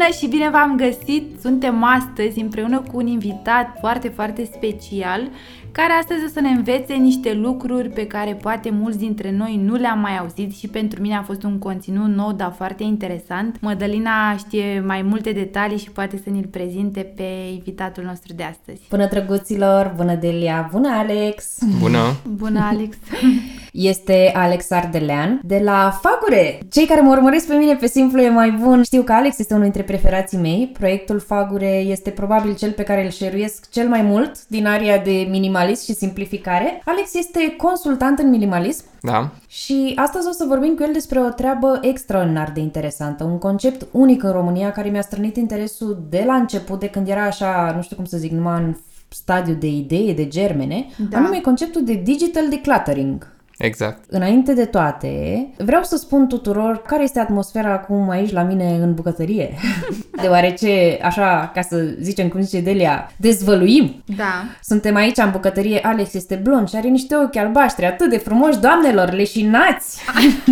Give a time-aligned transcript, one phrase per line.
[0.00, 1.40] Bună și bine v-am găsit!
[1.40, 5.28] Suntem astăzi împreună cu un invitat foarte, foarte special
[5.72, 9.74] care astăzi o să ne învețe niște lucruri pe care poate mulți dintre noi nu
[9.74, 13.60] le-am mai auzit și pentru mine a fost un conținut nou, dar foarte interesant.
[13.60, 18.80] Mădălina știe mai multe detalii și poate să ne-l prezinte pe invitatul nostru de astăzi.
[18.90, 21.58] Bună drăguților, bună Delia, bună Alex!
[21.80, 22.16] Bună!
[22.36, 22.96] Bună Alex!
[23.72, 26.58] Este Alex Ardelean de la Fagure.
[26.70, 29.52] Cei care mă urmăresc pe mine pe Simplu e mai bun știu că Alex este
[29.52, 30.70] unul dintre preferații mei.
[30.78, 35.26] Proiectul Fagure este probabil cel pe care îl șeruiesc cel mai mult din aria de
[35.30, 36.82] minimalism și simplificare.
[36.84, 38.84] Alex este consultant în minimalism.
[39.02, 39.30] Da.
[39.48, 43.86] Și astăzi o să vorbim cu el despre o treabă extraordinar de interesantă, un concept
[43.90, 47.82] unic în România care mi-a strânit interesul de la început, de când era așa, nu
[47.82, 48.76] știu cum să zic, numai în
[49.08, 51.18] stadiu de idee, de germene, da.
[51.18, 53.38] anume conceptul de digital decluttering.
[53.60, 54.04] Exact.
[54.08, 58.94] Înainte de toate, vreau să spun tuturor care este atmosfera acum aici la mine în
[58.94, 59.54] bucătărie.
[60.22, 64.02] Deoarece, așa, ca să zicem cum zice Delia, dezvăluim.
[64.16, 64.44] Da.
[64.62, 68.58] Suntem aici în bucătărie, Alex este blond și are niște ochi albaștri atât de frumoși,
[68.58, 70.00] doamnelor, leșinați!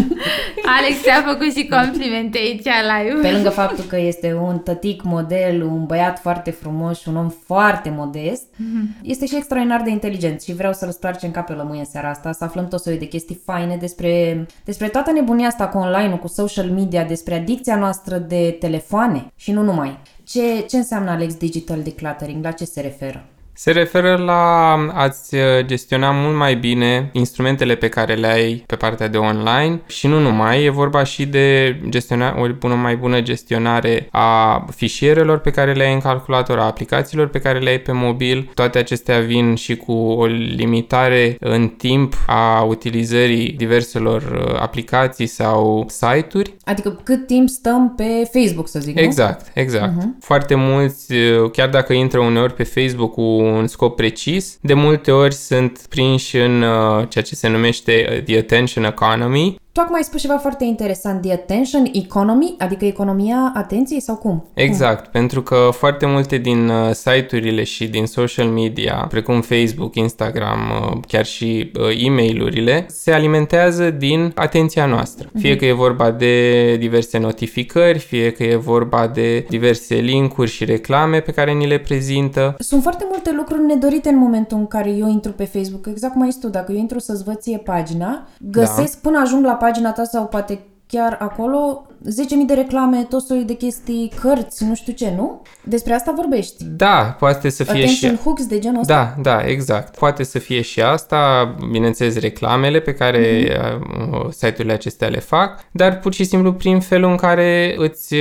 [0.78, 3.20] Alex ți-a făcut și complimente aici live.
[3.20, 7.28] Pe lângă faptul că este un tătic model, un băiat foarte frumos și un om
[7.44, 9.02] foarte modest, mm-hmm.
[9.02, 12.44] este și extraordinar de inteligent și vreau să-l stoarcem ca pe lămâie seara asta, să
[12.44, 16.70] aflăm tot soiul de chestii faine despre, despre toată nebunia asta cu online cu social
[16.70, 19.98] media, despre adicția noastră de telefoane și nu numai.
[20.24, 22.44] Ce, ce înseamnă Alex Digital Decluttering?
[22.44, 23.24] La ce se referă?
[23.60, 28.76] Se referă la a-ți uh, gestiona mult mai bine instrumentele pe care le ai pe
[28.76, 33.20] partea de online și nu numai, e vorba și de gestiona, o bună, mai bună
[33.20, 37.78] gestionare a fișierelor pe care le ai în calculator, a aplicațiilor pe care le ai
[37.78, 38.50] pe mobil.
[38.54, 45.86] Toate acestea vin și cu o limitare în timp a utilizării diverselor uh, aplicații sau
[45.88, 46.54] site-uri.
[46.64, 49.02] Adică cât timp stăm pe Facebook, să zic, nu?
[49.02, 49.92] Exact, exact.
[49.92, 50.20] Uh-huh.
[50.20, 54.58] Foarte mulți, uh, chiar dacă intră uneori pe Facebook cu un scop precis.
[54.60, 59.60] De multe ori sunt prinși în uh, ceea ce se numește uh, the attention economy,
[59.72, 64.44] Tocmai ai spus ceva foarte interesant, the attention economy, adică economia atenției sau cum?
[64.54, 65.10] Exact, cum?
[65.12, 70.98] pentru că foarte multe din uh, site-urile și din social media, precum Facebook, Instagram, uh,
[71.06, 75.28] chiar și uh, e mail se alimentează din atenția noastră.
[75.28, 75.40] Uh-huh.
[75.40, 80.64] Fie că e vorba de diverse notificări, fie că e vorba de diverse linkuri și
[80.64, 82.54] reclame pe care ni le prezintă.
[82.58, 86.22] Sunt foarte multe lucruri nedorite în momentul în care eu intru pe Facebook, exact cum
[86.22, 88.98] ai zis tu, dacă eu intru să-ți văd ție pagina, găsesc da.
[89.02, 93.54] până ajung la pagina ta sau poate chiar acolo 10.000 de reclame, tot soiul de
[93.54, 95.42] chestii, cărți, nu știu ce, nu?
[95.62, 96.64] Despre asta vorbești.
[96.64, 98.22] Da, poate să fie Attention și...
[98.22, 99.14] hooks de genul ăsta?
[99.16, 99.96] Da, da, exact.
[99.96, 104.30] Poate să fie și asta, bineînțeles, reclamele pe care mm-hmm.
[104.30, 108.20] site-urile acestea le fac, dar pur și simplu prin felul în care îți uh,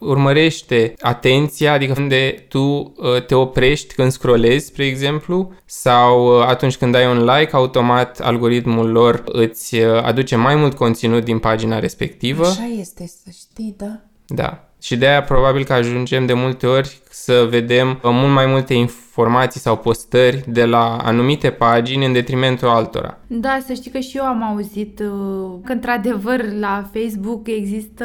[0.00, 6.94] urmărește atenția, adică unde tu uh, te oprești când scrollezi, spre exemplu, sau atunci când
[6.94, 12.46] ai un like, automat algoritmul lor îți aduce mai mult conținut din pagina respectivă.
[12.46, 14.00] Așa este, să știi, da.
[14.26, 14.64] Da.
[14.82, 18.74] Și de aia probabil că ajungem de multe ori să vedem uh, mult mai multe
[18.74, 23.18] informații sau postări de la anumite pagini în detrimentul altora.
[23.26, 28.04] Da, să știi că și eu am auzit uh, că într-adevăr la Facebook există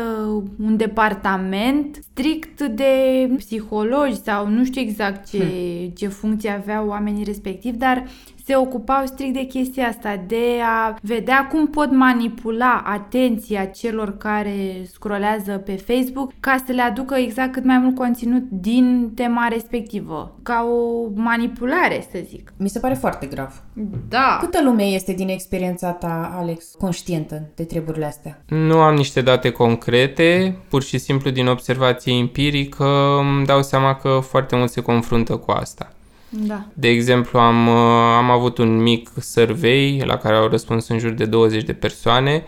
[0.63, 2.93] un departament strict de
[3.37, 5.89] psihologi sau nu știu exact ce, hmm.
[5.89, 8.05] ce funcție aveau oamenii respectivi, dar
[8.45, 14.87] se ocupau strict de chestia asta, de a vedea cum pot manipula atenția celor care
[14.91, 20.35] scrolează pe Facebook ca să le aducă exact cât mai mult conținut din tema respectivă.
[20.43, 22.53] Ca o manipulare, să zic.
[22.57, 23.63] Mi se pare foarte grav.
[24.09, 24.37] Da.
[24.41, 28.41] Câtă lume este din experiența ta, Alex, conștientă de treburile astea?
[28.47, 34.19] Nu am niște date concrete, pur și simplu din observație empirică îmi dau seama că
[34.21, 35.94] foarte mult se confruntă cu asta.
[36.37, 36.65] Da.
[36.73, 37.73] De exemplu, am, uh,
[38.17, 42.43] am avut un mic survey la care au răspuns în jur de 20 de persoane.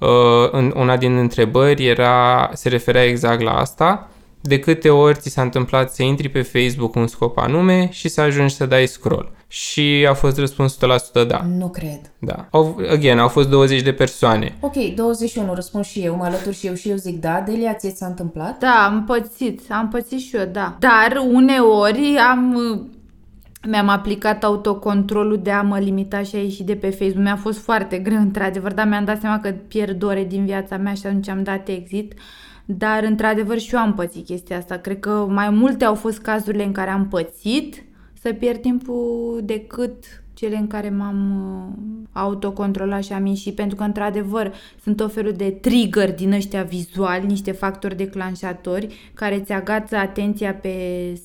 [0.00, 4.08] Uh, una din întrebări era, se referea exact la asta.
[4.40, 8.08] De câte ori ți s-a întâmplat să intri pe Facebook cu un scop anume și
[8.08, 9.32] să ajungi să dai scroll?
[9.48, 10.78] și a fost răspuns
[11.22, 11.44] 100% da.
[11.56, 12.00] Nu cred.
[12.18, 12.46] Da.
[12.50, 14.56] Au, again, au fost 20 de persoane.
[14.60, 17.42] Ok, 21, răspund și eu, mă alătur și eu și eu zic da.
[17.46, 18.58] Delia, ți s-a întâmplat?
[18.58, 20.76] Da, am pățit, am pățit și eu, da.
[20.78, 22.54] Dar uneori am
[23.66, 27.22] mi-am aplicat autocontrolul de a mă limita și a ieși de pe Facebook.
[27.22, 30.94] Mi-a fost foarte greu, într-adevăr, dar mi-am dat seama că pierd ore din viața mea
[30.94, 32.14] și atunci am dat exit.
[32.64, 34.76] Dar, într-adevăr, și eu am pățit chestia asta.
[34.76, 37.82] Cred că mai multe au fost cazurile în care am pățit
[38.20, 43.82] să pierd timpul decât cele în care m-am uh, autocontrolat și am ieșit, pentru că,
[43.82, 44.52] într-adevăr,
[44.82, 50.54] sunt o felul de trigger din ăștia vizuali, niște factori declanșatori care ți agață atenția
[50.54, 50.72] pe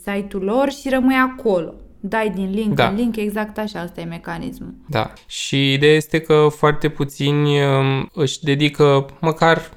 [0.04, 1.74] site-ul lor și rămâi acolo
[2.06, 2.88] dai din link da.
[2.88, 4.74] în link, exact așa, asta e mecanismul.
[4.88, 9.72] Da, și ideea este că foarte puțini um, își dedică măcar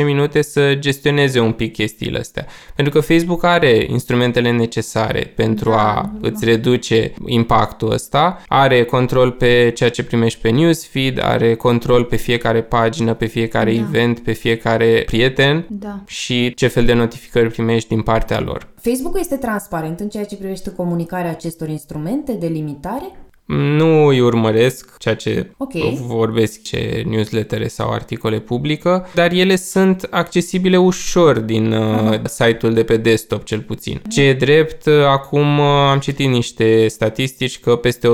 [0.00, 2.46] 5-10 minute să gestioneze un pic chestiile astea.
[2.74, 6.28] Pentru că Facebook are instrumentele necesare pentru da, a da.
[6.28, 12.16] îți reduce impactul ăsta, are control pe ceea ce primești pe newsfeed, are control pe
[12.16, 13.80] fiecare pagină, pe fiecare da.
[13.80, 16.00] event, pe fiecare prieten da.
[16.06, 18.68] și ce fel de notificări primești din partea lor.
[18.80, 23.23] Facebook este transparent în ceea ce privește comunicarea acestor instrumente de limitare?
[23.46, 25.98] Nu îi urmăresc ceea ce okay.
[26.06, 32.82] vorbesc, ce newslettere sau articole publică, dar ele sunt accesibile ușor din uh, site-ul de
[32.82, 34.02] pe desktop cel puțin.
[34.08, 38.08] Ce e drept, uh, acum uh, am citit niște statistici că peste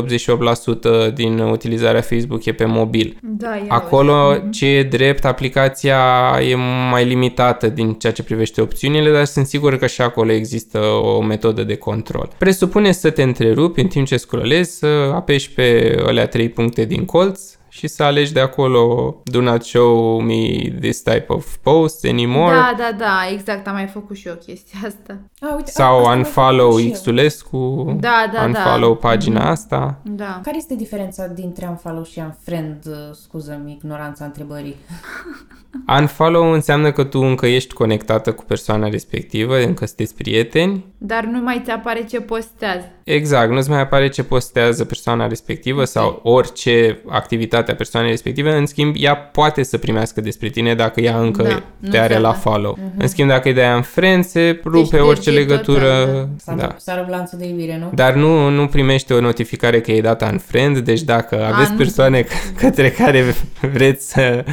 [1.11, 3.17] 88% din utilizarea Facebook e pe mobil.
[3.23, 4.51] Da, Acolo mhm.
[4.51, 5.99] ce e drept, aplicația
[6.49, 6.55] e
[6.91, 11.23] mai limitată din ceea ce privește opțiunile, dar sunt sigur că și acolo există o
[11.23, 12.29] metodă de control.
[12.39, 14.87] Presupune să te întrerupi în timp ce scrollezi, să
[15.21, 20.21] apeși pe alea trei puncte din colț și să alegi de acolo Do not show
[20.21, 22.55] me this type of post anymore.
[22.55, 25.19] Da, da, da, exact, am mai făcut și eu chestia asta.
[25.41, 29.09] A, uite, Sau a, unfollow Xulescu, da, da, unfollow da.
[29.09, 29.51] pagina mm-hmm.
[29.51, 30.01] asta.
[30.03, 30.41] Da.
[30.43, 32.85] Care este diferența dintre unfollow și unfriend?
[33.13, 34.77] Scuză-mi ignoranța întrebării.
[35.99, 40.85] Unfollow înseamnă că tu încă ești conectată cu persoana respectivă, încă sunteți prieteni.
[40.99, 42.85] Dar nu mai ți apare ce postează.
[43.15, 45.87] Exact, nu-ți mai apare ce postează persoana respectivă okay.
[45.87, 48.53] sau orice activitate a persoanei respective.
[48.53, 51.43] În schimb, ea poate să primească despre tine dacă ea încă
[51.79, 52.79] da, te are la follow.
[52.79, 52.99] Uh-huh.
[52.99, 56.05] În schimb, dacă îi dai în friend, se rupe deci, orice legătură.
[56.45, 56.75] Total, da.
[56.79, 57.07] S-a da.
[57.09, 57.91] lanțul de iubire, nu?
[57.95, 61.75] Dar nu, nu primește o notificare că e dată în friend, deci dacă aveți A,
[61.77, 62.27] persoane
[62.61, 63.35] către care
[63.73, 64.45] vreți să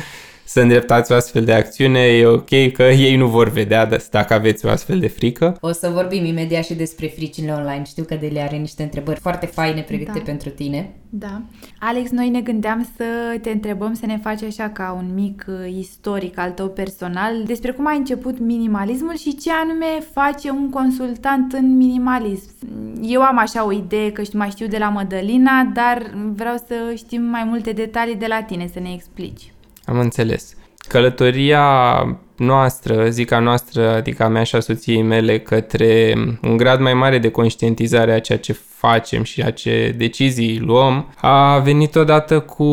[0.47, 4.65] să îndreptați o astfel de acțiune, e ok că ei nu vor vedea dacă aveți
[4.65, 5.57] o astfel de frică.
[5.61, 7.83] O să vorbim imediat și despre fricile online.
[7.85, 10.23] Știu că Delia are niște întrebări foarte faine pregătite da.
[10.23, 10.95] pentru tine.
[11.09, 11.41] Da.
[11.79, 13.03] Alex, noi ne gândeam să
[13.41, 17.71] te întrebăm, să ne faci așa ca un mic uh, istoric al tău personal despre
[17.71, 22.49] cum a început minimalismul și ce anume face un consultant în minimalism.
[23.01, 27.21] Eu am așa o idee că mai știu de la Mădălina, dar vreau să știm
[27.21, 29.51] mai multe detalii de la tine, să ne explici.
[29.87, 30.55] Am înțeles.
[30.87, 31.65] Călătoria
[32.35, 36.93] noastră, zic a noastră, adică a mea și a soției mele, către un grad mai
[36.93, 42.39] mare de conștientizare a ceea ce facem și a ce decizii luăm, a venit odată
[42.39, 42.63] cu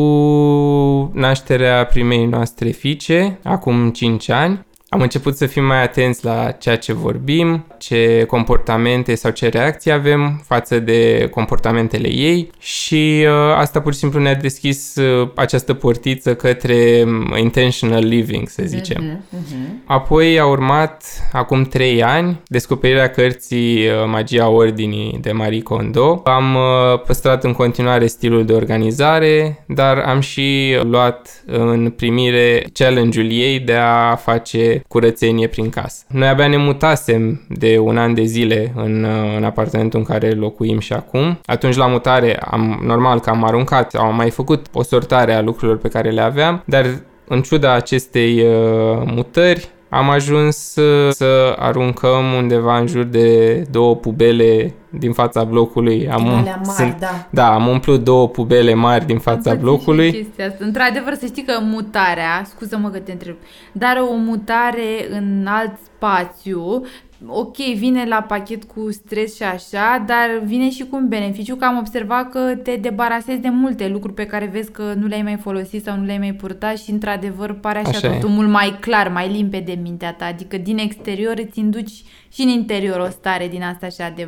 [1.13, 6.77] nașterea primei noastre fiice, acum 5 ani, am început să fim mai atenți la ceea
[6.77, 13.81] ce vorbim, ce comportamente sau ce reacții avem față de comportamentele ei și uh, asta
[13.81, 19.01] pur și simplu ne-a deschis uh, această portiță către um, intentional living, să zicem.
[19.01, 19.85] Uh-huh, uh-huh.
[19.85, 26.21] Apoi a urmat, acum trei ani, descoperirea cărții uh, Magia Ordinii de Marie Kondo.
[26.23, 33.31] Am uh, păstrat în continuare stilul de organizare, dar am și luat în primire challenge-ul
[33.31, 36.03] ei de a face curățenie prin casă.
[36.07, 39.05] Noi abia ne mutasem de un an de zile în,
[39.37, 41.39] în apartamentul în care locuim și acum.
[41.45, 45.77] Atunci la mutare am normal că am aruncat, am mai făcut o sortare a lucrurilor
[45.77, 46.85] pe care le aveam, dar
[47.27, 53.95] în ciuda acestei uh, mutări am ajuns uh, să aruncăm undeva în jur de două
[53.95, 56.09] pubele din fața blocului.
[56.09, 57.27] Am, mari, sunt, da.
[57.29, 60.27] Da, am umplut două pubele mari din fața am blocului.
[60.57, 63.35] Într-adevăr, să știi că mutarea, scuză-mă că te întreb,
[63.71, 66.81] dar o mutare în alt spațiu
[67.27, 71.65] ok, vine la pachet cu stres și așa, dar vine și cu un beneficiu că
[71.65, 75.37] am observat că te debarasezi de multe lucruri pe care vezi că nu le-ai mai
[75.41, 78.33] folosit sau nu le-ai mai purtat și într-adevăr pare așa, așa totul e.
[78.33, 82.03] mult mai clar, mai limpede de mintea ta, adică din exterior îți induci
[82.33, 84.27] și în interior o stare din asta așa de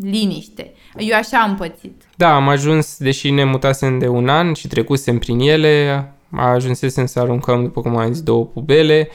[0.00, 0.72] liniște.
[0.96, 2.02] Eu așa am pățit.
[2.16, 7.20] Da, am ajuns, deși ne mutasem de un an și trecusem prin ele, ajunsesem să
[7.20, 9.08] aruncăm, după cum am zis, două pubele,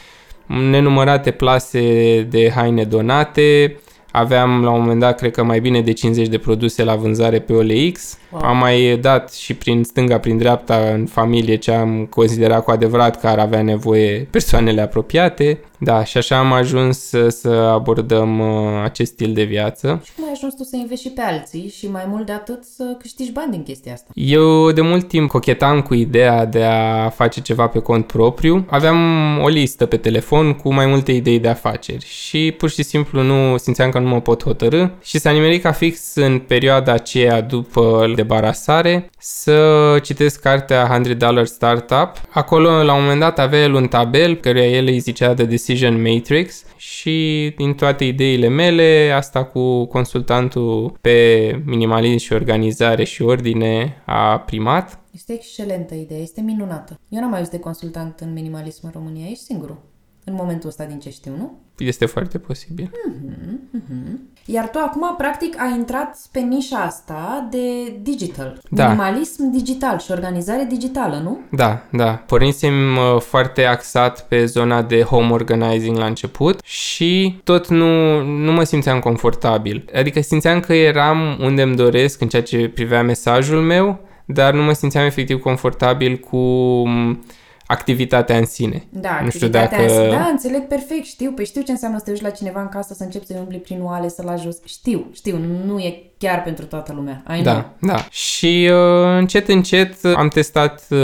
[0.50, 3.76] nenumărate plase de haine donate,
[4.12, 7.40] Aveam la un moment dat, cred că mai bine de 50 de produse la vânzare
[7.40, 8.18] pe OLX.
[8.32, 8.42] Wow.
[8.42, 13.20] Am mai dat și prin stânga, prin dreapta în familie ce am considerat cu adevărat
[13.20, 15.60] că ar avea nevoie persoanele apropiate.
[15.80, 20.02] Da, și așa am ajuns să, să abordăm uh, acest stil de viață.
[20.06, 22.64] Și cum ai ajuns tu să investi și pe alții și mai mult de atât
[22.64, 24.12] să câștigi bani din chestia asta?
[24.14, 28.66] Eu de mult timp cochetam cu ideea de a face ceva pe cont propriu.
[28.70, 28.98] Aveam
[29.42, 33.58] o listă pe telefon cu mai multe idei de afaceri și pur și simplu nu
[33.58, 38.12] simțeam că nu mă pot hotărâ și s-a nimerit ca fix în perioada aceea după
[38.16, 39.58] debarasare să
[40.04, 42.12] citesc cartea 100 Dollar Startup.
[42.30, 46.02] Acolo la un moment dat avea el un tabel căruia el îi zicea de Decision
[46.02, 54.02] Matrix și din toate ideile mele, asta cu consultantul pe minimalism și organizare și ordine
[54.06, 55.00] a primat.
[55.12, 57.00] Este excelentă idee, este minunată.
[57.10, 59.78] Eu n-am mai auzit de consultant în minimalism în România, ești singurul
[60.24, 61.60] în momentul ăsta din ce știu, nu?
[61.78, 62.92] Este foarte posibil.
[62.92, 64.19] Uh-huh, uh-huh.
[64.46, 68.62] Iar tu acum, practic, ai intrat pe nișa asta de digital.
[68.70, 68.86] Da.
[68.86, 71.40] Minimalism digital și organizare digitală, nu?
[71.52, 72.24] Da, da.
[72.26, 78.52] Pornisem uh, foarte axat pe zona de home organizing la început și tot nu, nu
[78.52, 79.90] mă simțeam confortabil.
[79.96, 84.64] Adică simțeam că eram unde îmi doresc în ceea ce privea mesajul meu, dar nu
[84.64, 86.38] mă simțeam efectiv confortabil cu
[87.70, 88.84] activitatea în sine.
[88.90, 89.82] Da, nu știu dacă...
[89.82, 92.62] în sine, da, înțeleg perfect, știu, păi știu ce înseamnă să te uiți la cineva
[92.62, 94.62] în casă, să începți să-i umbli prin oale, să-l ajuți.
[94.66, 97.24] Știu, știu, nu e chiar pentru toată lumea.
[97.40, 97.76] I da, know.
[97.80, 98.06] da.
[98.10, 101.00] Și uh, încet, încet am testat uh,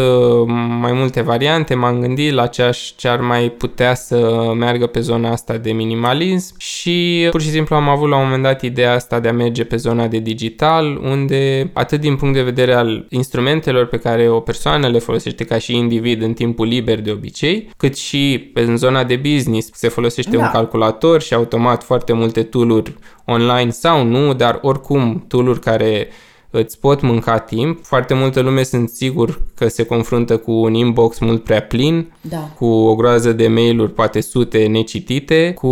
[0.80, 5.00] mai multe variante, m-am gândit la ce, aș, ce ar mai putea să meargă pe
[5.00, 8.94] zona asta de minimalism și pur și simplu am avut la un moment dat ideea
[8.94, 13.06] asta de a merge pe zona de digital, unde atât din punct de vedere al
[13.10, 17.70] instrumentelor pe care o persoană le folosește ca și individ în timpul liber de obicei,
[17.78, 20.44] cât și în zona de business se folosește da.
[20.44, 22.94] un calculator și automat foarte multe tooluri
[23.26, 26.08] online sau nu, dar oricum tooluri care
[26.50, 27.86] îți pot mânca timp.
[27.86, 32.50] Foarte multă lume sunt sigur că se confruntă cu un inbox mult prea plin, da.
[32.58, 35.68] cu o groază de mail-uri, poate sute necitite, cu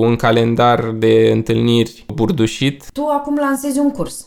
[0.00, 2.90] un calendar de întâlniri burdușit.
[2.92, 4.26] Tu acum lansezi un curs.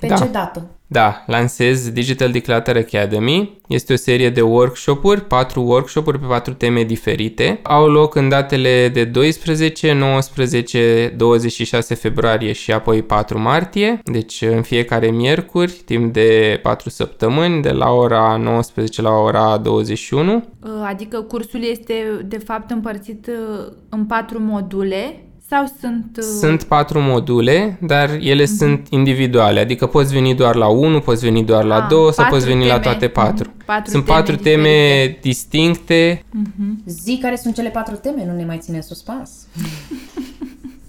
[0.00, 0.14] Pe da.
[0.14, 0.66] ce dată?
[0.86, 3.58] Da, lansez Digital Declutter Academy.
[3.68, 7.60] Este o serie de workshop-uri, patru workshop-uri pe patru teme diferite.
[7.62, 14.62] Au loc în datele de 12, 19, 26 februarie și apoi 4 martie, deci în
[14.62, 20.44] fiecare miercuri, timp de 4 săptămâni, de la ora 19 la ora 21.
[20.84, 26.16] Adică cursul este de fapt împărțit uh, în patru module sau sunt...
[26.16, 26.24] Uh...
[26.40, 28.56] Sunt patru module, dar ele uh-huh.
[28.58, 32.26] sunt individuale, adică poți veni doar la unul, poți veni doar la ah, două sau
[32.28, 32.72] poți veni teme.
[32.72, 33.50] la toate patru.
[33.50, 33.64] Uh-huh.
[33.64, 35.18] patru sunt teme patru teme diferite.
[35.22, 36.18] distincte.
[36.18, 36.84] Uh-huh.
[36.86, 39.30] Zi care sunt cele patru teme, nu ne mai ține suspans.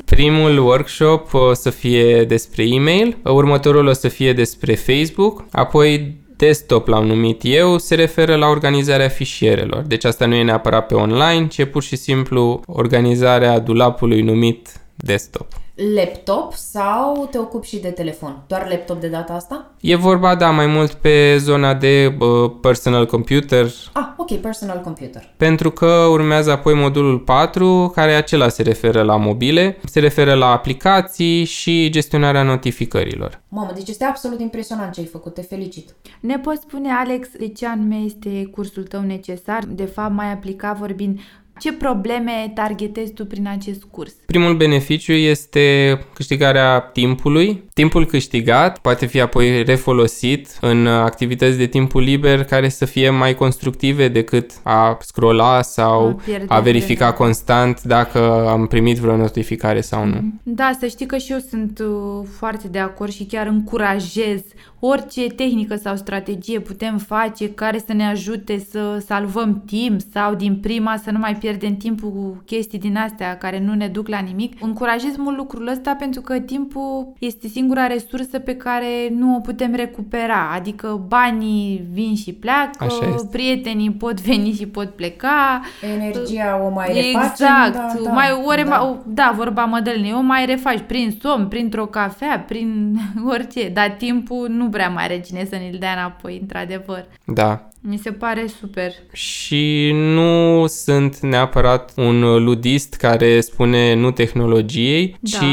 [0.06, 6.88] Primul workshop o să fie despre e-mail, următorul o să fie despre Facebook, apoi desktop
[6.88, 9.84] l-am numit eu, se referă la organizarea fișierelor.
[9.84, 14.68] Deci asta nu e neapărat pe online, ci e pur și simplu organizarea dulapului numit
[14.96, 18.44] desktop laptop sau te ocupi și de telefon?
[18.48, 19.72] Doar laptop de data asta?
[19.82, 23.65] E vorba, da, mai mult pe zona de uh, personal computer.
[23.94, 25.34] Ah, ok, personal computer.
[25.38, 30.51] Pentru că urmează apoi modulul 4, care acela se referă la mobile, se referă la
[30.51, 33.41] aplicații și gestionarea notificărilor.
[33.48, 35.96] Mamă, deci este absolut impresionant ce ai făcut, te felicit.
[36.20, 39.63] Ne poți spune, Alex, de ce anume este cursul tău necesar?
[39.67, 41.20] De fapt, mai aplicat vorbind
[41.60, 44.14] ce probleme targetezi tu prin acest curs?
[44.26, 47.64] Primul beneficiu este câștigarea timpului.
[47.75, 53.36] Timpul câștigat poate fi apoi refolosit în activități de timpul liber care să fie mai
[53.36, 57.17] constructive decât a scrolla sau a, a verifica vreme.
[57.17, 60.22] constant dacă am primit vreo notificare sau nu.
[60.44, 64.41] Da, să știi că și eu sunt uh, foarte de acord și chiar încurajez
[64.79, 70.55] orice tehnică sau strategie putem face care să ne ajute să salvăm timp sau din
[70.55, 74.20] prima să nu mai pierdem timpul cu chestii din astea care nu ne duc la
[74.20, 74.53] nimic.
[74.60, 79.74] Încurajez mult lucrul ăsta pentru că timpul este singura resursă pe care nu o putem
[79.74, 80.51] recupera.
[80.53, 82.88] Adică banii vin și pleacă,
[83.31, 85.62] prietenii pot veni și pot pleca.
[85.95, 87.22] Energia o mai refacem.
[87.22, 87.74] Exact.
[87.74, 89.01] Da, da, mai, ore, da.
[89.05, 92.95] da, vorba Mădălini, o mai refaci prin somn, printr-o cafea, prin
[93.34, 97.05] orice, dar timpul nu prea mai are cine să ne-l dea înapoi, într-adevăr.
[97.25, 97.69] Da.
[97.88, 98.92] Mi se pare super.
[99.12, 105.38] Și nu sunt neapărat un ludist care spune nu tehnologiei, Da.
[105.38, 105.44] ci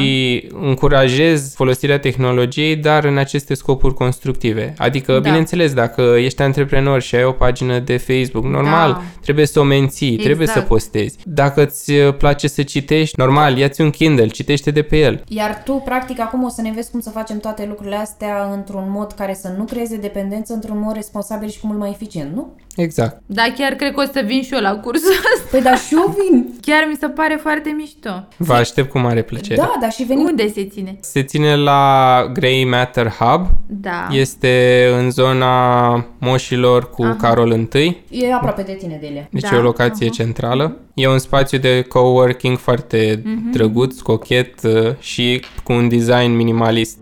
[0.61, 4.75] încurajez folosirea tehnologiei, dar în aceste scopuri constructive.
[4.79, 5.19] Adică, Da.
[5.19, 9.03] bineînțeles, dacă ești antreprenor și ai o pagină de Facebook, normal, Da.
[9.23, 10.69] trebuie să o menții, trebuie să Exact.
[10.69, 11.17] postezi.
[11.25, 15.25] Dacă îți place să citești, normal, ia-ți un Kindle, citește de pe el.
[15.29, 18.85] Iar tu, practic, acum o să ne vezi cum să facem toate lucrurile astea într-un
[18.89, 22.57] mod care să nu creeze dependență, într-un mod responsabil și cu mult mai eficient, nu?
[22.77, 23.23] Exact.
[23.27, 25.49] Da, chiar cred că o să vin și eu la cursul ăsta.
[25.51, 26.55] Păi da, și eu vin.
[26.61, 28.29] Chiar mi se pare foarte mișto.
[28.37, 29.55] Vă aștept cu mare plăcere.
[29.57, 30.25] Da, da, și venim.
[30.25, 30.97] Unde se ține?
[31.01, 33.47] Se ține la Grey Matter Hub.
[33.67, 34.09] Da.
[34.11, 37.17] Este în zona moșilor cu Aha.
[37.21, 37.97] Carol I.
[38.11, 39.29] E aproape de tine, Delia.
[39.31, 40.15] Deci Da, e o locație aha.
[40.15, 40.77] centrală.
[40.95, 46.99] E un spațiu de coworking foarte drăguț, cochet uh, și cu un design minimalist.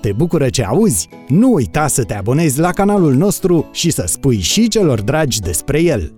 [0.00, 1.08] Te bucură ce auzi?
[1.28, 5.82] Nu uita să te abonezi la canalul nostru și să spui și celor dragi despre
[5.82, 6.12] el.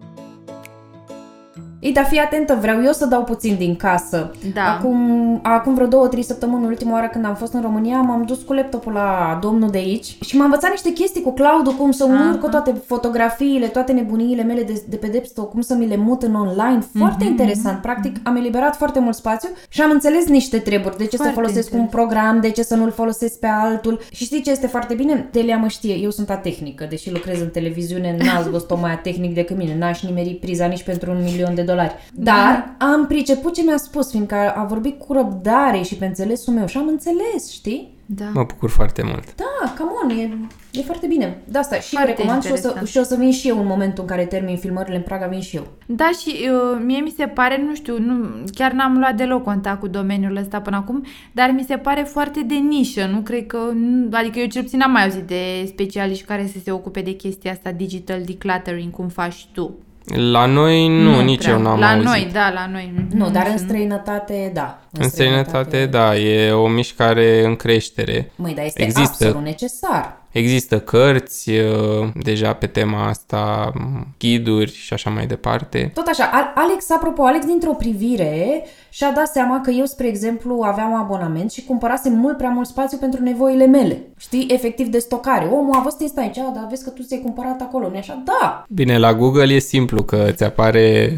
[1.81, 4.31] Ei, dar fii atentă, vreau eu să dau puțin din casă.
[4.55, 4.63] Da.
[4.79, 8.39] Acum, acum vreo două, trei săptămâni, ultima oară când am fost în România, m-am dus
[8.43, 12.05] cu laptopul la domnul de aici și m-a învățat niște chestii cu cloud cum să
[12.11, 12.31] Aha.
[12.33, 16.23] urcă toate fotografiile, toate nebuniile mele de, de pe desktop, cum să mi le mut
[16.23, 16.85] în online.
[16.99, 17.79] Foarte Mhm, interesant.
[17.83, 20.97] Practic, am eliberat foarte mult spațiu și am înțeles niște treburi.
[20.97, 22.11] De ce Foarte să folosesc un interesant.
[22.11, 24.01] program, de ce să nu-l folosesc pe altul.
[24.13, 25.29] Și știi ce este foarte bine?
[25.33, 29.57] Delia mă știe, eu sunt atehnică, deși lucrez în televiziune, n-ați văzut-o mai atehnic decât
[29.57, 31.95] mine, n-aș nimeri priza nici pentru un milion de dolari.
[32.13, 36.67] Dar am priceput ce mi-a spus, fiindcă a vorbit cu răbdare și pe înțelesul meu
[36.67, 37.99] și am înțeles, știi?
[38.15, 38.25] Da.
[38.35, 39.35] Mă bucur foarte mult.
[39.35, 40.31] Da, come on, e,
[40.73, 41.43] e foarte bine.
[41.45, 42.89] De asta și eu Foarte recomand și o, să, interesant.
[42.89, 45.41] și o să vin și eu în momentul în care termin filmările în Praga, vin
[45.41, 45.67] și eu.
[45.87, 49.81] Da, și uh, mie mi se pare, nu știu, nu, chiar n-am luat deloc contact
[49.81, 53.59] cu domeniul ăsta până acum, dar mi se pare foarte de nișă, nu cred că,
[53.75, 57.13] nu, adică eu cel puțin n-am mai auzit de specialiști care să se ocupe de
[57.13, 59.75] chestia asta, digital decluttering, cum faci tu.
[60.07, 61.53] La noi nu, nici prea.
[61.53, 62.05] eu n-am La auzit.
[62.07, 62.93] noi, da, la noi.
[62.97, 63.17] Mhm.
[63.17, 64.79] Nu, dar în străinătate, da.
[64.93, 68.33] În străinătate, da, e o mișcare în creștere.
[68.37, 69.25] Măi, dar este Există.
[69.25, 70.20] absolut necesar.
[70.33, 75.91] Există cărți uh, deja pe tema asta, m, ghiduri și așa mai departe.
[75.95, 80.63] Tot așa, Al- Alex, apropo, Alex dintr-o privire și-a dat seama că eu, spre exemplu,
[80.63, 84.03] aveam abonament și cumpărasem mult prea mult spațiu pentru nevoile mele.
[84.19, 85.45] Știi, efectiv de stocare.
[85.47, 87.89] Omul a văzut este aici, "A, dar vezi că tu ți-ai cumpărat acolo.
[87.89, 88.23] nu așa?
[88.25, 91.13] Da, Bine, la Google e simplu că îți apare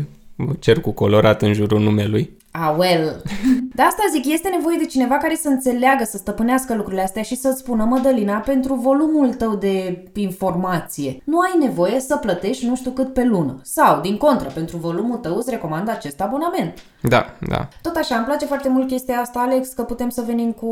[0.59, 2.37] cercul colorat în jurul numelui.
[2.51, 3.23] Ah, well.
[3.75, 7.37] De asta zic, este nevoie de cineva care să înțeleagă, să stăpânească lucrurile astea și
[7.37, 12.91] să-ți spună, Mădălina, pentru volumul tău de informație, nu ai nevoie să plătești nu știu
[12.91, 13.61] cât pe lună.
[13.63, 16.79] Sau, din contră, pentru volumul tău îți recomand acest abonament.
[17.01, 17.69] Da, da.
[17.83, 20.69] Tot așa, îmi place foarte mult chestia asta, Alex, că putem să venim cu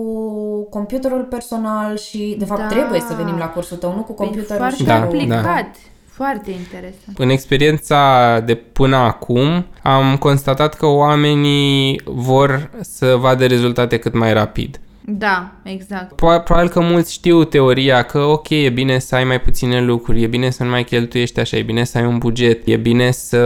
[0.71, 2.67] computerul personal și, de fapt, Da.
[2.67, 5.05] trebuie să venim la cursul tău, nu cu Păi computerul foarte și Da, cu...
[5.05, 5.77] aplicat.
[6.13, 7.19] Foarte interesant.
[7.19, 14.33] În experiența de până acum am constatat că oamenii vor să vadă rezultate cât mai
[14.33, 14.81] rapid.
[15.05, 16.13] Da, exact.
[16.15, 20.23] Po- Probabil că mulți știu teoria că ok, e bine să ai mai puține lucruri,
[20.23, 23.11] e bine să nu mai cheltuiești așa, e bine să ai un buget, e bine
[23.11, 23.39] să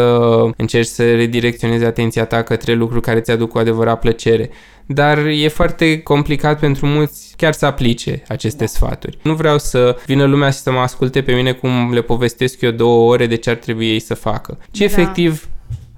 [0.57, 4.51] încerci să redirecționezi atenția ta către lucruri care ți-aduc cu adevărat plăcere.
[4.87, 8.67] Dar e foarte complicat pentru mulți chiar să aplice aceste da.
[8.71, 9.19] sfaturi.
[9.23, 12.71] Nu vreau să vină lumea și să mă asculte pe mine cum le povestesc eu
[12.71, 14.59] două ore de ce ar trebui ei să facă.
[14.71, 14.85] Ci Da.
[14.85, 15.49] efectiv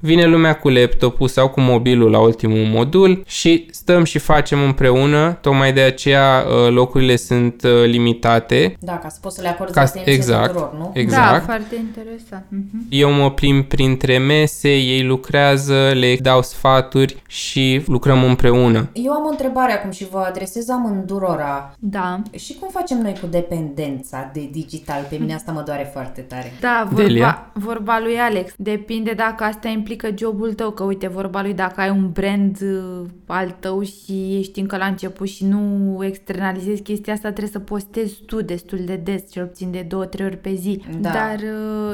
[0.07, 5.39] vine lumea cu laptopul sau cu mobilul la ultimul modul și stăm și facem împreună,
[5.41, 8.77] tocmai de aceea uh, locurile sunt uh, limitate.
[8.81, 10.91] Da, ca să poți să le acorzi Ca- atenție exact, tuturor, nu?
[10.95, 11.33] exact.
[11.33, 12.45] Da, foarte interesant.
[12.49, 12.87] Mhm.
[12.89, 18.89] Eu mă plimb printre mese, ei lucrează, le dau sfaturi și lucrăm împreună.
[18.93, 21.75] Eu am o întrebare acum și vă adresez amândurora.
[21.79, 22.23] Da.
[22.39, 25.07] Și cum facem noi cu dependența de digital?
[25.11, 26.53] Pe mine asta mă doare foarte tare.
[26.61, 27.51] Da, Delia?
[27.55, 28.53] vorba, vorba lui Alex.
[28.57, 33.07] Depinde dacă asta implică jobul tău, că uite, vorba lui dacă ai un brand uh,
[33.27, 38.23] al tău și ești încă la început și nu externalizezi chestia asta, trebuie să postezi
[38.27, 40.83] tu destul de des, cel puțin de două, trei ori pe zi.
[41.01, 41.11] Da.
[41.11, 41.39] Dar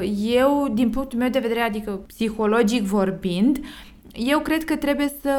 [0.00, 3.60] uh, eu, din punctul meu de vedere, adică psihologic vorbind,
[4.14, 5.34] eu cred că trebuie să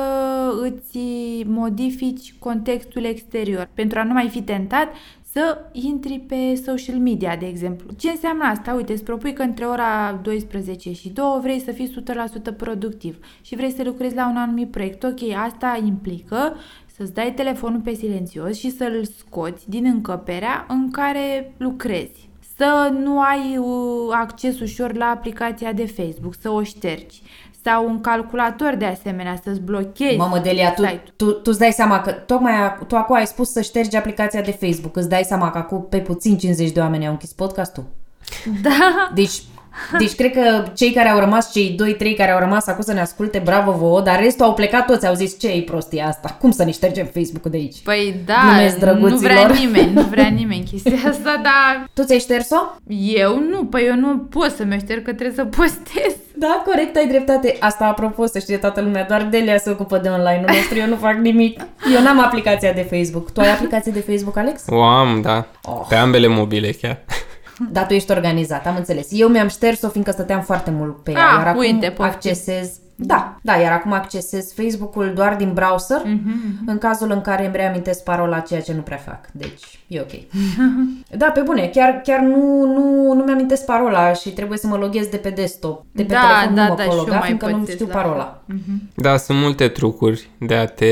[0.62, 0.99] îți
[1.45, 4.88] modifici contextul exterior pentru a nu mai fi tentat
[5.34, 7.91] să intri pe social media, de exemplu.
[7.98, 8.74] Ce înseamnă asta?
[8.74, 12.04] Uite, îți propui că între ora 12 și 2 vrei să fii
[12.52, 15.04] 100% productiv și vrei să lucrezi la un anumit proiect.
[15.04, 16.56] Ok, asta implică
[16.96, 22.30] să-ți dai telefonul pe silențios și să-l scoți din încăperea în care lucrezi.
[22.58, 23.67] Să nu ai uh,
[24.12, 27.22] acces ușor la aplicația de Facebook, să o ștergi.
[27.63, 31.13] Sau un calculator de asemenea, să-ți blochezi Mamă, Delia, tu, site-ul.
[31.15, 34.41] tu, tu îți dai seama că tocmai ac- tu acum ai spus să ștergi aplicația
[34.41, 34.95] de Facebook.
[34.95, 37.84] Îți dai seama că acum pe puțin 50 de oameni au închis podcastul?
[38.62, 39.12] Da.
[39.13, 39.41] Deci,
[39.98, 41.76] deci cred că cei care au rămas, cei
[42.14, 45.08] 2-3 care au rămas acum să ne asculte, bravo vouă, dar restul au plecat toți,
[45.08, 47.76] au zis ce e prostia asta, cum să ne ștergem Facebook-ul de aici?
[47.84, 49.20] Păi da, Glumesc, nu drăguților.
[49.20, 52.56] vrea nimeni, nu vrea nimeni chestia asta, dar Tu ți-ai șters-o?
[53.16, 56.14] eu nu, păi eu nu pot să mă șterg că trebuie să postez.
[56.36, 57.56] Da, corect, ai dreptate.
[57.60, 60.96] Asta, apropo, să știe toată lumea, doar Delia se ocupă de online-ul nostru, eu nu
[60.96, 61.60] fac nimic.
[61.96, 63.32] Eu n-am aplicația de Facebook.
[63.32, 64.62] Tu ai aplicație de Facebook, Alex?
[64.68, 65.46] O am, da.
[65.64, 65.86] Oh.
[65.90, 67.00] Pe ambele mobile chiar.
[67.72, 69.08] Dar tu ești organizat, am înțeles.
[69.12, 72.06] Eu mi-am șters-o fiindcă stăteam foarte mult pe ea, Ah, iar acum uite, poftim.
[72.06, 72.72] accesez...
[72.96, 76.32] Da, da, iar acum accesez Facebook-ul doar din browser, Mhm.
[76.66, 79.20] în cazul în care îmi reamintesc parola, ceea ce nu prea fac.
[79.32, 80.12] Deci, e ok.
[81.18, 85.08] da, pe bune, chiar, chiar nu, nu, nu mi-amintesc parola și trebuie să mă loghez
[85.08, 85.84] de pe desktop.
[85.92, 87.58] De pe Da, telefon da, nu mă da, pot și eu loga, mai fiindcă nu
[87.58, 88.42] pățesc știu la parola.
[88.96, 90.88] Da, sunt multe trucuri de a te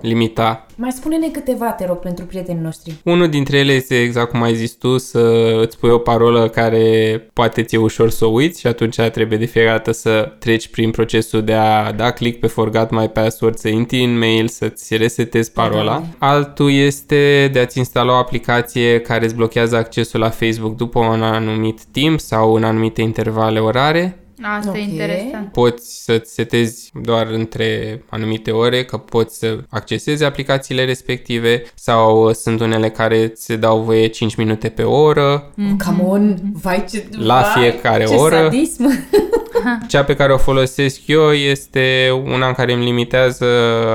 [0.00, 0.65] limita.
[0.78, 2.94] Mai spune-ne câteva, te rog, pentru prietenii noștri.
[3.04, 7.28] Unul dintre ele este exact cum ai zis tu, să îți pui o parolă care
[7.32, 10.90] poate ți-e ușor să o uiți și atunci trebuie de fiecare dată să treci prin
[10.90, 15.52] procesul de a da click pe forgot my password, să intri în mail, să-ți resetezi
[15.52, 16.02] parola.
[16.18, 21.22] Altul este de a-ți instala o aplicație care îți blochează accesul la Facebook după un
[21.22, 24.20] anumit timp sau în anumite intervale orare.
[24.42, 24.76] Asta Ok.
[24.76, 25.52] e interesant.
[25.52, 32.34] Poți să-ți setezi doar între anumite ore, că poți să accesezi aplicațiile respective sau uh,
[32.34, 35.50] sunt unele care îți dau voie 5 minute pe oră.
[35.50, 35.84] Mm-hmm.
[35.86, 37.04] Come on, vai ce...
[37.10, 38.36] La vai, fiecare ce oră.
[38.36, 38.84] sadism.
[39.88, 43.46] Cea pe care o folosesc eu este una în care îmi limitează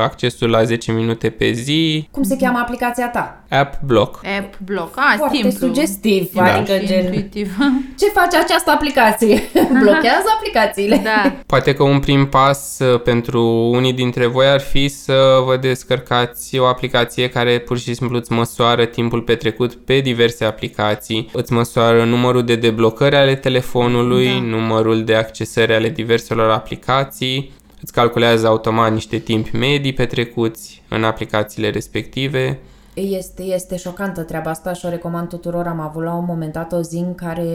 [0.01, 3.40] accesul la 10 minute pe zi, Cum se cheamă aplicația ta?
[3.53, 4.19] App Block.
[4.39, 4.93] App block.
[4.97, 5.67] Ah, Foarte simplu.
[5.67, 6.43] sugestiv, Da.
[6.55, 7.03] adică Și gen...
[7.03, 7.57] intuitiv.
[7.99, 9.41] Ce face această aplicație?
[9.81, 11.01] Blochează aplicațiile.
[11.03, 11.33] da.
[11.45, 16.57] Poate că un prim pas uh, pentru unii dintre voi ar fi să vă descărcați
[16.57, 22.03] o aplicație care pur și simplu îți măsoară timpul petrecut pe diverse aplicații, îți măsoară
[22.03, 24.39] numărul de deblocări ale telefonului, Da.
[24.57, 31.69] numărul de accesări ale diverselor aplicații, îți calculează automat niște timpi medii petrecuți în aplicațiile
[31.69, 32.59] respective.
[32.93, 35.67] Este, este șocantă treaba asta și o recomand tuturor.
[35.67, 37.45] Am avut la un moment dat o zi în care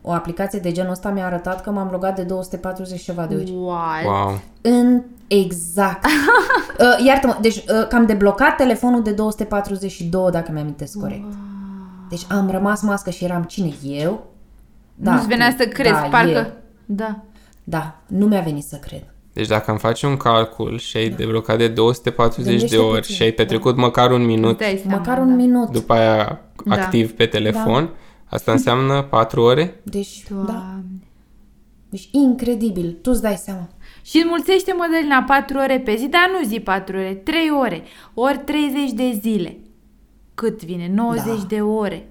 [0.00, 3.34] o aplicație de genul ăsta mi-a arătat că m-am logat de 240 și ceva de
[3.34, 3.52] ori.
[3.56, 4.04] What?
[4.04, 4.40] Wow!
[4.60, 6.04] În exact.
[6.78, 11.32] uh, iartă-mă, deci uh, că am deblocat telefonul de 242, dacă mi-amintesc corect.
[12.08, 13.72] Deci am rămas mască și eram cine?
[13.82, 14.26] Eu?
[14.94, 15.62] Nu-ți venea tu.
[15.62, 16.30] să crezi, da, parcă...
[16.30, 16.46] Eu.
[16.84, 17.20] Da.
[17.64, 19.11] Da, nu mi-a venit să cred.
[19.32, 23.14] Deci dacă îmi faci un calcul și ai deblocat de 240 de Gândește ori puțin,
[23.14, 25.22] și ai petrecut măcar un minut Îți dai seama, Măcar da.
[25.22, 25.68] un minut.
[25.70, 26.74] după aia Da.
[26.74, 27.90] activ pe telefon,
[28.24, 29.80] asta înseamnă 4 ore?
[29.82, 30.34] Deci, da.
[30.34, 30.84] Doamne.
[31.88, 32.98] Deci incredibil.
[33.02, 33.68] Tu îți dai seama.
[34.02, 37.82] Și înmulțește Mădălina 4 ore pe zi, dar nu zi 4 ore, 3 ore,
[38.14, 39.56] ori 30 de zile.
[40.34, 40.90] Cât vine?
[40.94, 41.44] 90 Da.
[41.48, 42.08] de ore.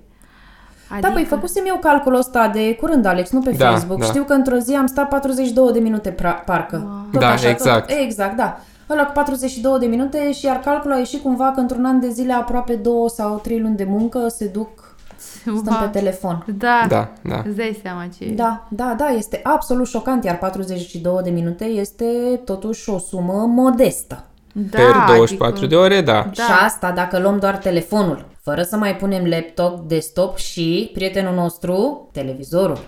[0.92, 1.08] Adică...
[1.08, 4.00] Da, păi făcusem eu calculul ăsta de curând, Alex, nu pe Da, Facebook.
[4.00, 4.06] da.
[4.06, 7.08] Știu că într-o zi am stat 42 de minute, pra- parcă.
[7.12, 7.88] Tot Da, așa, exact.
[7.88, 8.60] Tot, exact, da.
[8.90, 12.10] Ăla cu 42 de minute și iar calculul a ieșit cumva că într-un an de
[12.10, 14.96] zile aproape două sau trei luni de muncă se duc,
[15.42, 16.46] stăm pe telefon.
[16.58, 17.42] Da, Da, da.
[17.46, 18.34] Îți dai seama ce e.
[18.34, 22.06] Da, da, da, este absolut șocant, iar 42 de minute este
[22.46, 24.24] totuși o sumă modestă.
[24.54, 25.66] Da Per 24 adică...
[25.66, 26.30] de ore, da.
[26.34, 26.44] Da.
[26.44, 32.10] Și asta dacă luăm doar telefonul, fără să mai punem laptop, desktop și, prietenul nostru,
[32.12, 32.80] televizorul.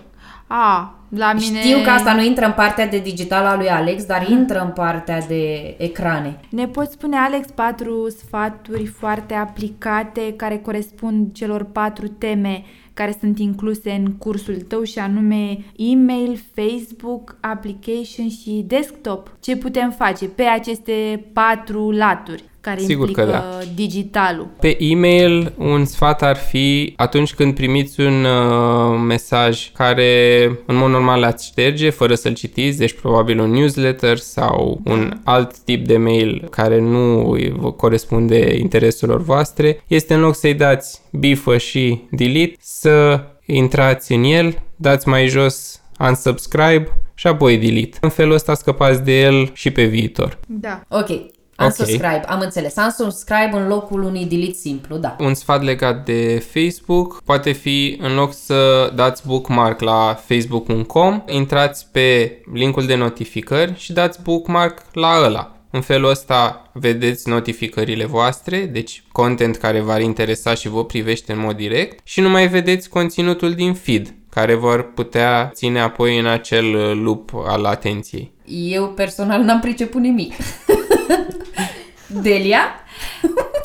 [0.46, 1.60] A, la mine...
[1.60, 4.70] Știu că asta nu intră în partea de digital a lui Alex, dar intră în
[4.70, 6.40] partea de ecrane.
[6.48, 13.38] Ne poți spune, Alex, patru sfaturi foarte aplicate care corespund celor patru teme care sunt
[13.38, 19.36] incluse în cursul tău și anume e-mail, Facebook, application și desktop.
[19.40, 23.58] Ce putem face pe aceste patru laturi care Sigur că implică da.
[23.74, 24.48] digitalul?
[24.60, 30.90] Pe e-mail, un sfat ar fi atunci când primiți un uh, mesaj care în mod
[30.90, 35.96] normal l-ați șterge fără să-l citiți, deci probabil un newsletter sau un alt tip de
[35.96, 42.00] mail care nu îi vă corespunde intereselor voastre, este în loc să-i dați bifă și
[42.10, 47.98] delete, să intrați în el, dați mai jos unsubscribe și apoi delete.
[48.00, 50.38] În felul ăsta scăpați de el și pe viitor.
[50.46, 50.82] Da.
[50.88, 51.08] Ok,
[51.58, 52.74] unsubscribe, am înțeles.
[52.76, 55.16] Unsubscribe în locul unui delete simplu, da.
[55.18, 61.86] Un sfat legat de Facebook poate fi în loc să dați bookmark la facebook.com, intrați
[61.92, 65.48] pe linkul de notificări și dați bookmark la ăla.
[65.70, 71.38] În felul ăsta vedeți notificările voastre, deci content care v-ar interesa și vă privește în
[71.38, 76.26] mod direct și nu mai vedeți conținutul din feed care vor putea ține apoi în
[76.26, 78.32] acel loop al atenției.
[78.46, 80.32] Eu personal n-am priceput nimic.
[82.22, 82.60] Delia?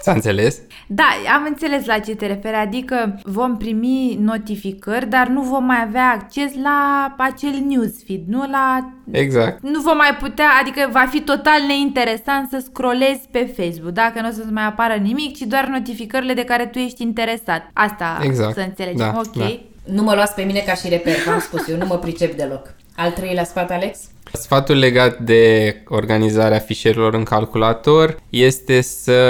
[0.01, 0.57] S-a înțeles?
[0.87, 1.03] Da,
[1.35, 6.09] am înțeles la ce te referi, adică vom primi notificări, dar nu vom mai avea
[6.21, 8.89] acces la acel newsfeed, nu la...
[9.11, 9.61] Exact.
[9.61, 14.27] Nu vom mai putea, adică va fi total neinteresant să scrollezi pe Facebook, dacă nu
[14.27, 17.69] o să-ți mai apară nimic, ci doar notificările de care tu ești interesat.
[17.73, 18.53] Asta Exact.
[18.53, 19.35] să înțelegem, Da, ok?
[19.35, 19.59] da.
[19.93, 22.73] Nu mă luați pe mine ca și reper, v-am spus eu, nu mă pricep deloc.
[23.01, 23.99] Al treilea sfat, Alex?
[24.33, 29.21] Sfatul legat de organizarea fișierelor în calculator este să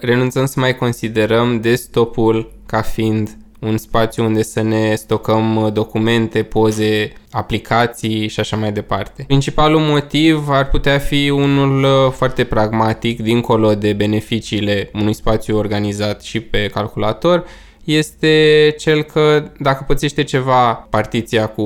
[0.00, 6.42] renunțăm să mai considerăm desktop-ul ca fiind un spațiu unde să ne stocăm uh, documente,
[6.42, 9.24] poze, aplicații și așa mai departe.
[9.26, 16.22] Principalul motiv ar putea fi unul uh, foarte pragmatic, dincolo de beneficiile unui spațiu organizat
[16.22, 17.44] și pe calculator,
[17.84, 21.64] este cel că dacă pățește ceva partiția cu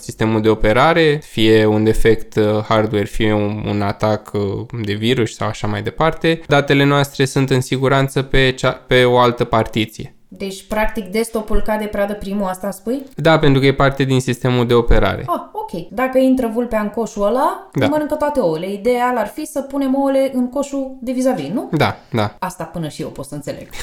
[0.00, 4.40] sistemul de operare, fie un defect uh, hardware, fie un, un atac uh,
[4.84, 9.18] de virus sau așa mai departe, datele noastre sunt în siguranță pe, cea, pe o
[9.18, 10.08] altă partiție.
[10.28, 13.02] Deci, practic, desktopul cade pradă primul, asta spui?
[13.16, 15.24] Da, pentru că e parte din sistemul de operare.
[15.26, 15.88] Ah, ok.
[15.90, 17.86] Dacă intră vulpea în coșul ăla, Da.
[17.86, 18.72] mănâncă toate ouăle.
[18.72, 21.68] Ideal ar fi să punem ouăle în coșul de vis-a-vis, nu?
[21.72, 22.36] Da, da.
[22.38, 23.68] Asta până și eu pot să înțeleg.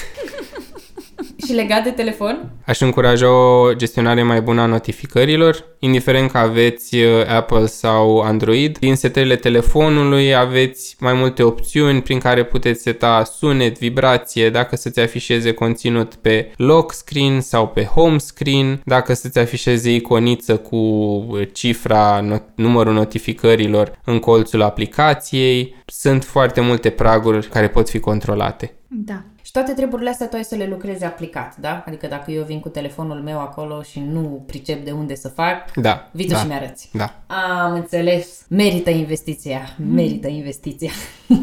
[1.52, 2.52] și legat de telefon?
[2.66, 8.78] Aș încuraja o gestionare mai bună a notificărilor, indiferent că aveți uh, Apple sau Android.
[8.78, 15.00] Din setările telefonului aveți mai multe opțiuni prin care puteți seta sunet, vibrație, dacă să-ți
[15.00, 21.48] afișeze conținut pe lock screen sau pe home screen, dacă să-ți afișeze iconiță cu uh,
[21.54, 25.76] cifra, not- numărul notificărilor în colțul aplicației.
[25.86, 28.76] Sunt foarte multe praguri care pot fi controlate.
[28.88, 29.24] Da.
[29.42, 31.84] Și toate treburile astea tu ai să le lucrezi aplicat, da?
[31.88, 35.72] Adică dacă eu vin cu telefonul meu acolo și nu pricep de unde să fac,
[35.76, 36.10] Da.
[36.12, 36.90] vii tu da, și mi-arăți.
[36.94, 37.16] Da.
[37.28, 38.46] Am înțeles.
[38.50, 39.62] Merită investiția.
[39.94, 40.92] Merită investiția.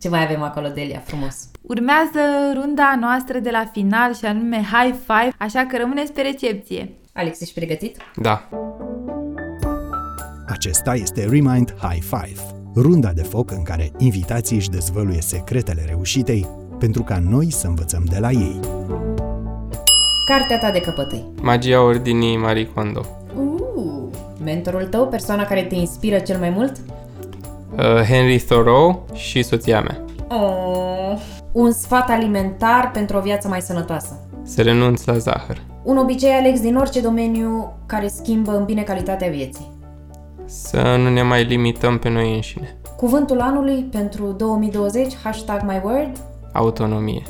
[0.00, 1.02] Ce mai avem acolo, Delia?
[1.04, 1.48] Frumos.
[1.62, 2.20] Urmează
[2.54, 6.92] runda noastră de la final și anume High Five, așa că rămâneți pe recepție.
[7.12, 7.96] Alex, ești pregătit?
[8.16, 8.48] Da.
[10.46, 12.40] Acesta este Remind High Five,
[12.74, 16.46] runda de foc în care invitații își dezvăluie secretele reușitei
[16.78, 18.60] pentru ca noi să învățăm de la ei.
[20.26, 21.24] Cartea ta de căpătâi.
[21.42, 23.06] Magia ordinii Marie Kondo.
[23.36, 26.76] Uh, mentorul tău, persoana care te inspiră cel mai mult?
[27.76, 30.04] Uh, Henry Thoreau și soția mea.
[30.28, 31.18] Oh,
[31.52, 34.20] un sfat alimentar pentru o viață mai sănătoasă.
[34.42, 35.62] Să renunț la zahăr.
[35.82, 39.71] Un obicei, Alex, din orice domeniu care schimbă în bine calitatea vieții.
[40.54, 42.76] Să nu ne mai limităm pe noi înșine.
[42.96, 46.16] Cuvântul anului pentru 2020, hashtag my word.
[46.52, 47.22] Autonomie.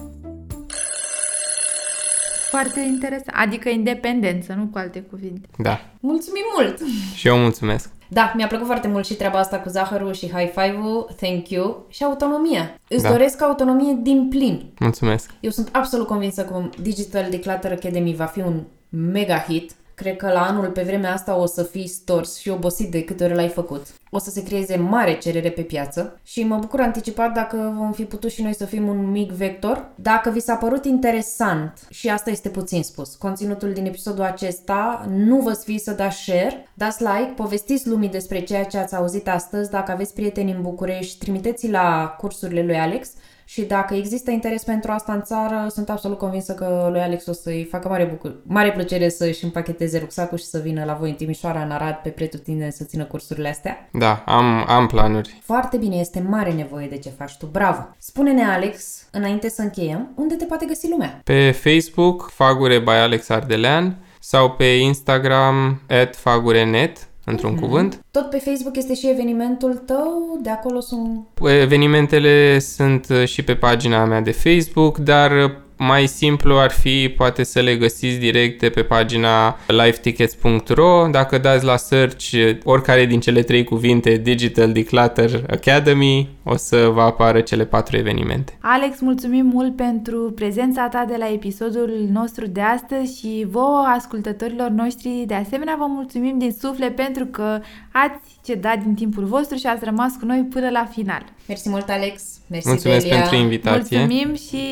[2.51, 3.37] Foarte interesant.
[3.37, 5.49] Adică independență, nu cu alte cuvinte.
[5.59, 5.81] Da.
[6.01, 6.79] Mulțumim mult!
[7.15, 7.91] Și eu mulțumesc.
[8.09, 11.87] Da, mi-a plăcut foarte mult și treaba asta cu zahărul și high five-ul, thank you,
[11.89, 12.79] și autonomia.
[12.89, 13.09] Îți Da.
[13.11, 14.73] doresc autonomie din plin.
[14.79, 15.31] Mulțumesc.
[15.41, 19.73] Eu sunt absolut convinsă că Digital Declutter Academy va fi un mega hit.
[20.03, 23.25] Cred că la anul pe vremea asta o să fii stors și obosit de câte
[23.25, 23.87] ori l-ai făcut.
[24.11, 28.05] O să se creeze mare cerere pe piață și mă bucur anticipat dacă vom fi
[28.05, 29.89] putut și noi să fim un mic vector.
[29.95, 35.41] Dacă vi s-a părut interesant, și asta este puțin spus, conținutul din episodul acesta, nu
[35.41, 39.71] vă sfii să dați share, dați like, povestiți lumii despre ceea ce ați auzit astăzi,
[39.71, 43.11] dacă aveți prieteni în București, trimiteți la cursurile lui Alex
[43.53, 47.33] și dacă există interes pentru asta în țară, sunt absolut convinsă că lui Alex o
[47.33, 51.15] să-i facă mare, bucur- mare plăcere să-și împacheteze rucsacul și să vină la voi în
[51.15, 53.89] Timișoara, în Arad, pe pretutine să țină cursurile astea.
[53.93, 55.41] Da, am, am planuri.
[55.45, 57.89] Foarte bine, este mare nevoie de ce faci tu, bravo!
[57.99, 61.21] Spune-ne, Alex, înainte să încheiem, unde te poate găsi lumea?
[61.25, 68.05] Pe Facebook, Fagure by Alex Ardelean sau pe Instagram, at fagurenet, într-un cuvânt.
[68.11, 71.27] Tot pe Facebook este și evenimentul tău, de acolo sunt...
[71.61, 75.51] Evenimentele sunt uh, și pe pagina mea de Facebook, dar uh,
[75.83, 81.09] mai simplu ar fi poate să le găsiți direct de pe pagina livetickets.ro.
[81.11, 86.91] Dacă dați la search uh, oricare din cele trei cuvinte Digital Declutter Academy, o să
[86.93, 88.57] vă apară cele patru evenimente.
[88.61, 94.69] Alex, mulțumim mult pentru prezența ta de la episodul nostru de astăzi și vouă, ascultătorilor
[94.69, 97.61] noștri, de asemenea vă mulțumim din suflet pentru că
[97.93, 101.25] ați cedat din timpul vostru și ați rămas cu noi până la final.
[101.49, 102.23] Mersi mult, Alex!
[102.51, 103.21] Mersi, Mulțumesc Delia.
[103.21, 103.99] pentru invitație.
[103.99, 104.69] Mulțumim și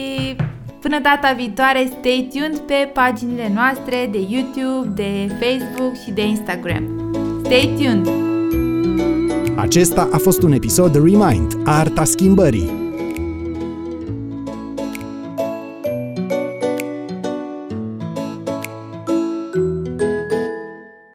[0.80, 6.84] până data viitoare, stay tuned pe paginile noastre de YouTube, de Facebook și de Instagram.
[7.44, 8.08] Stay tuned!
[9.56, 12.89] Acesta a fost un episod Remind, Arta Schimbării,